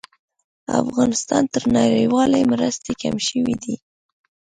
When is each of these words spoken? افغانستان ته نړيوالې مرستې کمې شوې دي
افغانستان 0.81 1.43
ته 1.51 1.59
نړيوالې 1.77 2.41
مرستې 2.51 2.91
کمې 3.01 3.21
شوې 3.29 3.55
دي 3.63 3.75